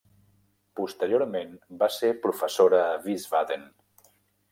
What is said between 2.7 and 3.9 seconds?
a Wiesbaden.